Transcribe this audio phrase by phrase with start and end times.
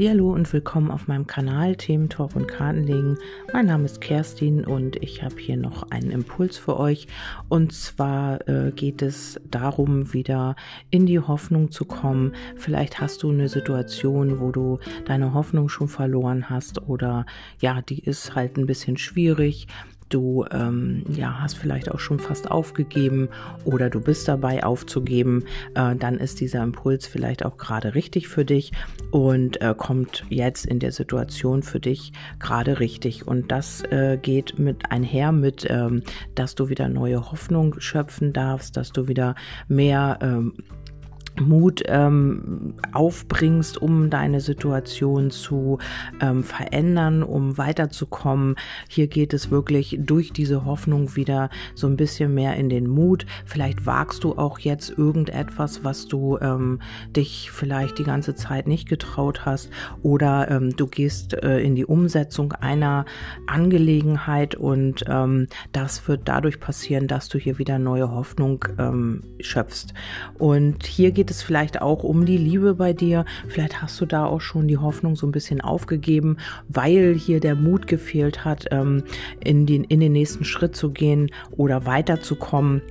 [0.00, 3.18] Hallihallo und willkommen auf meinem Kanal Themen Talk und Kartenlegen.
[3.52, 7.06] Mein Name ist Kerstin und ich habe hier noch einen Impuls für euch.
[7.50, 10.56] Und zwar äh, geht es darum, wieder
[10.88, 12.32] in die Hoffnung zu kommen.
[12.56, 17.26] Vielleicht hast du eine Situation, wo du deine Hoffnung schon verloren hast oder
[17.60, 19.66] ja, die ist halt ein bisschen schwierig
[20.10, 23.28] du ähm, ja, hast vielleicht auch schon fast aufgegeben
[23.64, 25.44] oder du bist dabei aufzugeben,
[25.74, 28.72] äh, dann ist dieser Impuls vielleicht auch gerade richtig für dich
[29.10, 33.26] und äh, kommt jetzt in der Situation für dich gerade richtig.
[33.26, 36.02] Und das äh, geht mit einher mit, ähm,
[36.34, 39.34] dass du wieder neue Hoffnung schöpfen darfst, dass du wieder
[39.68, 40.54] mehr ähm,
[41.40, 45.78] Mut ähm, aufbringst, um deine Situation zu
[46.20, 48.56] ähm, verändern, um weiterzukommen.
[48.88, 53.26] Hier geht es wirklich durch diese Hoffnung wieder so ein bisschen mehr in den Mut.
[53.44, 56.80] Vielleicht wagst du auch jetzt irgendetwas, was du ähm,
[57.16, 59.70] dich vielleicht die ganze Zeit nicht getraut hast
[60.02, 63.04] oder ähm, du gehst äh, in die Umsetzung einer
[63.46, 69.94] Angelegenheit und ähm, das wird dadurch passieren, dass du hier wieder neue Hoffnung ähm, schöpfst.
[70.38, 73.24] Und hier geht es vielleicht auch um die Liebe bei dir.
[73.48, 76.36] Vielleicht hast du da auch schon die Hoffnung so ein bisschen aufgegeben,
[76.68, 79.04] weil hier der Mut gefehlt hat, ähm,
[79.42, 82.82] in, den, in den nächsten Schritt zu gehen oder weiterzukommen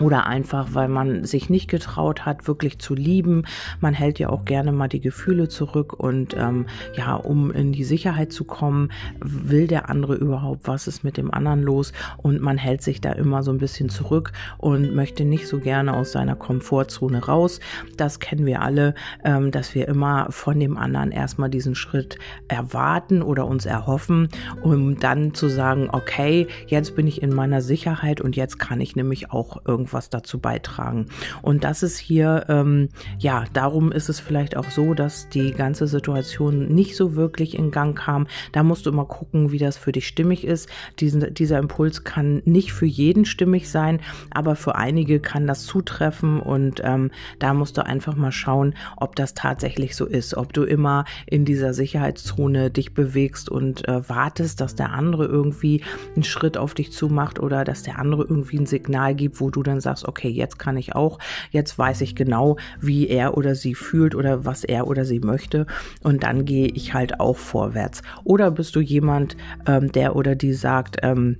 [0.00, 3.44] oder einfach, weil man sich nicht getraut hat, wirklich zu lieben.
[3.80, 7.84] Man hält ja auch gerne mal die Gefühle zurück und ähm, ja, um in die
[7.84, 12.58] Sicherheit zu kommen, will der andere überhaupt, was ist mit dem anderen los und man
[12.58, 16.34] hält sich da immer so ein bisschen zurück und möchte nicht so gerne aus seiner
[16.34, 17.60] Komfortzone raus.
[17.96, 23.22] Das kennen wir alle, ähm, dass wir immer von dem anderen erstmal diesen Schritt erwarten
[23.22, 24.28] oder uns erhoffen,
[24.62, 28.96] um dann zu sagen, okay, jetzt bin ich in meiner Sicherheit und jetzt kann ich
[28.96, 31.06] nämlich auch irgendwie irgendwas dazu beitragen.
[31.42, 35.86] Und das ist hier, ähm, ja, darum ist es vielleicht auch so, dass die ganze
[35.86, 38.26] Situation nicht so wirklich in Gang kam.
[38.52, 40.70] Da musst du immer gucken, wie das für dich stimmig ist.
[41.00, 44.00] Diesen, dieser Impuls kann nicht für jeden stimmig sein,
[44.30, 49.16] aber für einige kann das zutreffen und ähm, da musst du einfach mal schauen, ob
[49.16, 54.62] das tatsächlich so ist, ob du immer in dieser Sicherheitszone dich bewegst und äh, wartest,
[54.62, 55.82] dass der andere irgendwie
[56.14, 59.62] einen Schritt auf dich zumacht oder dass der andere irgendwie ein Signal gibt, wo du
[59.62, 61.18] dann dann sagst, okay, jetzt kann ich auch,
[61.50, 65.66] jetzt weiß ich genau, wie er oder sie fühlt oder was er oder sie möchte
[66.02, 68.02] und dann gehe ich halt auch vorwärts.
[68.24, 69.36] Oder bist du jemand,
[69.66, 71.38] ähm, der oder die sagt, ähm,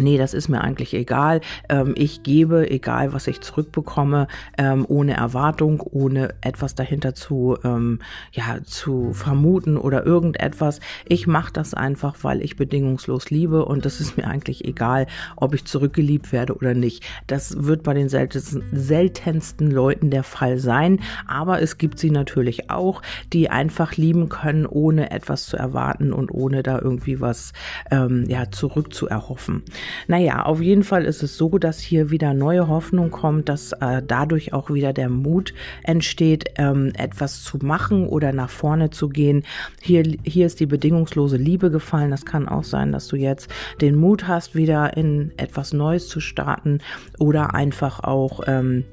[0.00, 1.40] nee, das ist mir eigentlich egal.
[1.68, 8.00] Ähm, ich gebe, egal was ich zurückbekomme, ähm, ohne Erwartung, ohne etwas dahinter zu, ähm,
[8.32, 10.80] ja, zu vermuten oder irgendetwas.
[11.06, 15.54] Ich mache das einfach, weil ich bedingungslos liebe und das ist mir eigentlich egal, ob
[15.54, 17.04] ich zurückgeliebt werde oder nicht.
[17.26, 22.70] Das wird bei den seltensten, seltensten Leuten der Fall sein, aber es gibt sie natürlich
[22.70, 27.52] auch, die einfach lieben können, ohne etwas zu erwarten und ohne da irgendwie was
[27.90, 29.62] ähm, ja, zurückzuerhoffen.
[30.06, 34.02] Naja, auf jeden Fall ist es so, dass hier wieder neue Hoffnung kommt, dass äh,
[34.06, 39.44] dadurch auch wieder der Mut entsteht, ähm, etwas zu machen oder nach vorne zu gehen.
[39.80, 42.10] Hier, hier ist die bedingungslose Liebe gefallen.
[42.10, 43.50] Das kann auch sein, dass du jetzt
[43.80, 46.78] den Mut hast, wieder in etwas Neues zu starten
[47.18, 48.84] oder einfach auch ähm,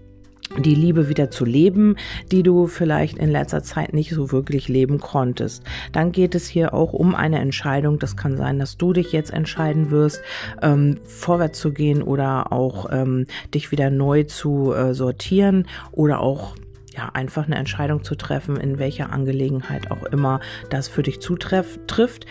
[0.58, 1.96] die Liebe wieder zu leben,
[2.32, 5.64] die du vielleicht in letzter Zeit nicht so wirklich leben konntest.
[5.92, 8.00] Dann geht es hier auch um eine Entscheidung.
[8.00, 10.22] Das kann sein, dass du dich jetzt entscheiden wirst,
[10.62, 16.56] ähm, vorwärts zu gehen oder auch ähm, dich wieder neu zu äh, sortieren oder auch
[16.96, 20.40] ja, einfach eine Entscheidung zu treffen, in welcher Angelegenheit auch immer
[20.70, 22.26] das für dich zutrifft.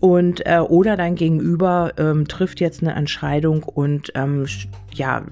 [0.00, 4.46] Und äh, oder dein Gegenüber ähm, trifft jetzt eine Entscheidung und ähm,
[4.92, 5.22] ja,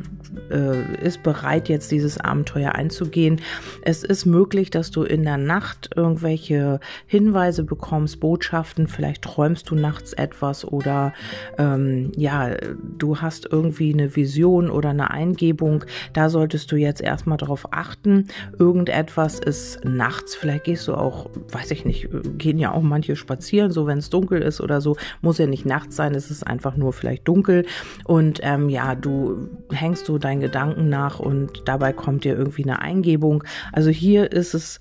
[0.51, 3.41] äh, ist bereit, jetzt dieses Abenteuer einzugehen.
[3.83, 9.75] Es ist möglich, dass du in der Nacht irgendwelche Hinweise bekommst, Botschaften, vielleicht träumst du
[9.75, 11.13] nachts etwas oder
[11.59, 12.51] ähm, ja,
[12.99, 15.85] du hast irgendwie eine Vision oder eine Eingebung.
[16.13, 18.29] Da solltest du jetzt erstmal darauf achten.
[18.59, 22.09] Irgendetwas ist nachts, vielleicht gehst du auch, weiß ich nicht,
[22.39, 24.97] gehen ja auch manche spazieren, so wenn es dunkel ist oder so.
[25.21, 27.67] Muss ja nicht nachts sein, es ist einfach nur vielleicht dunkel.
[28.05, 32.81] Und ähm, ja, du hängst du deinen Gedanken nach und dabei kommt dir irgendwie eine
[32.81, 33.45] Eingebung.
[33.73, 34.81] Also hier ist es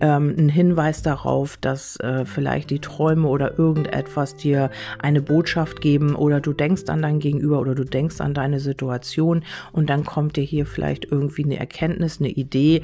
[0.00, 6.14] ähm, ein Hinweis darauf, dass äh, vielleicht die Träume oder irgendetwas dir eine Botschaft geben
[6.14, 10.36] oder du denkst an dein Gegenüber oder du denkst an deine Situation und dann kommt
[10.36, 12.82] dir hier vielleicht irgendwie eine Erkenntnis, eine Idee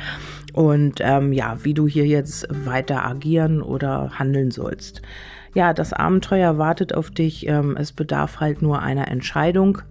[0.52, 5.02] und ähm, ja, wie du hier jetzt weiter agieren oder handeln sollst.
[5.54, 7.46] Ja, das Abenteuer wartet auf dich.
[7.46, 9.82] Ähm, es bedarf halt nur einer Entscheidung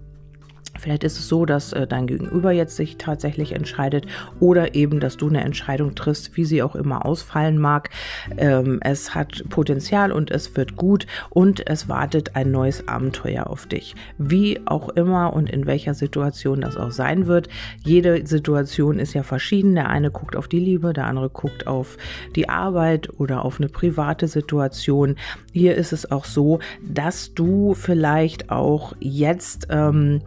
[0.83, 4.05] Vielleicht ist es so, dass äh, dein Gegenüber jetzt sich tatsächlich entscheidet
[4.41, 7.89] oder eben, dass du eine Entscheidung triffst, wie sie auch immer ausfallen mag.
[8.35, 13.65] Ähm, es hat Potenzial und es wird gut und es wartet ein neues Abenteuer auf
[13.65, 13.95] dich.
[14.17, 17.47] Wie auch immer und in welcher Situation das auch sein wird.
[17.85, 19.75] Jede Situation ist ja verschieden.
[19.75, 21.97] Der eine guckt auf die Liebe, der andere guckt auf
[22.35, 25.15] die Arbeit oder auf eine private Situation.
[25.53, 30.19] Hier ist es auch so, dass du vielleicht auch jetzt ähm,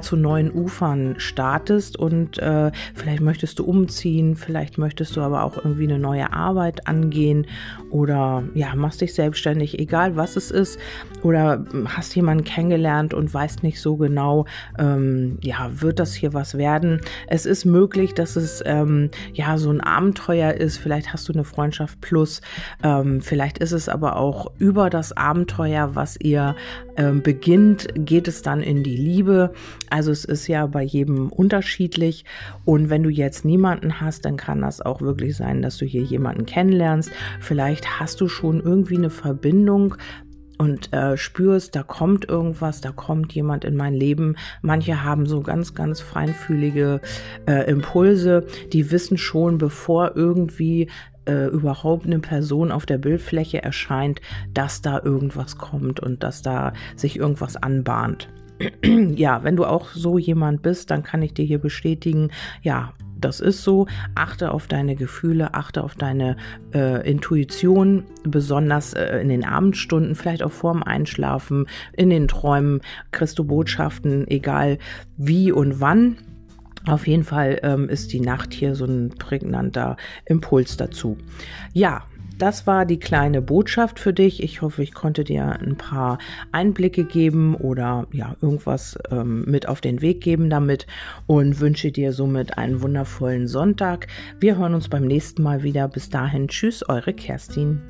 [0.00, 5.56] zu neuen Ufern startest und äh, vielleicht möchtest du umziehen, vielleicht möchtest du aber auch
[5.56, 7.46] irgendwie eine neue Arbeit angehen
[7.90, 10.78] oder ja, machst dich selbstständig, egal was es ist,
[11.22, 14.46] oder hast jemanden kennengelernt und weißt nicht so genau,
[14.78, 17.00] ähm, ja, wird das hier was werden?
[17.26, 21.44] Es ist möglich, dass es ähm, ja so ein Abenteuer ist, vielleicht hast du eine
[21.44, 22.40] Freundschaft plus,
[22.82, 26.54] ähm, vielleicht ist es aber auch über das Abenteuer, was ihr
[26.98, 29.52] ähm, beginnt, geht es dann in die Liebe.
[29.88, 32.24] Also es ist ja bei jedem unterschiedlich.
[32.64, 36.02] Und wenn du jetzt niemanden hast, dann kann das auch wirklich sein, dass du hier
[36.02, 37.10] jemanden kennenlernst.
[37.40, 39.94] Vielleicht hast du schon irgendwie eine Verbindung
[40.58, 44.34] und äh, spürst, da kommt irgendwas, da kommt jemand in mein Leben.
[44.60, 47.00] Manche haben so ganz, ganz feinfühlige
[47.46, 50.88] äh, Impulse, die wissen schon, bevor irgendwie
[51.28, 54.20] äh, überhaupt eine Person auf der Bildfläche erscheint,
[54.52, 58.28] dass da irgendwas kommt und dass da sich irgendwas anbahnt.
[58.84, 62.30] ja, wenn du auch so jemand bist, dann kann ich dir hier bestätigen,
[62.62, 63.86] ja, das ist so.
[64.14, 66.36] Achte auf deine Gefühle, achte auf deine
[66.72, 71.66] äh, Intuition, besonders äh, in den Abendstunden, vielleicht auch vorm Einschlafen,
[71.96, 72.80] in den Träumen
[73.10, 74.78] kriegst du Botschaften, egal
[75.16, 76.16] wie und wann.
[76.88, 81.18] Auf jeden Fall ähm, ist die Nacht hier so ein prägnanter Impuls dazu.
[81.74, 82.04] Ja,
[82.38, 84.42] das war die kleine Botschaft für dich.
[84.42, 86.18] Ich hoffe, ich konnte dir ein paar
[86.52, 90.86] Einblicke geben oder ja, irgendwas ähm, mit auf den Weg geben damit
[91.26, 94.06] und wünsche dir somit einen wundervollen Sonntag.
[94.38, 95.88] Wir hören uns beim nächsten Mal wieder.
[95.88, 97.80] Bis dahin, tschüss, eure Kerstin.